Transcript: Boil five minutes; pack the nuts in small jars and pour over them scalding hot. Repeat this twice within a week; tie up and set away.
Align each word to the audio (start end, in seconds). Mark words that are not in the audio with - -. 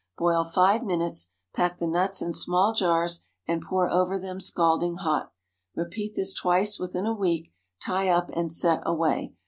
Boil 0.17 0.43
five 0.43 0.81
minutes; 0.81 1.29
pack 1.53 1.77
the 1.77 1.85
nuts 1.85 2.23
in 2.23 2.33
small 2.33 2.73
jars 2.73 3.21
and 3.47 3.61
pour 3.61 3.87
over 3.87 4.17
them 4.17 4.39
scalding 4.39 4.95
hot. 4.95 5.31
Repeat 5.75 6.15
this 6.15 6.33
twice 6.33 6.79
within 6.79 7.05
a 7.05 7.13
week; 7.13 7.53
tie 7.85 8.09
up 8.09 8.31
and 8.33 8.51
set 8.51 8.81
away. 8.83 9.35